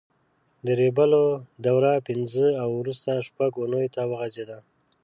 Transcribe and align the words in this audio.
د 0.65 0.67
ریبلو 0.81 1.25
دوره 1.65 1.93
پینځه 2.07 2.47
او 2.61 2.69
وروسته 2.81 3.23
شپږ 3.27 3.51
اوونیو 3.57 3.93
ته 3.95 4.01
وغځېده. 4.11 4.59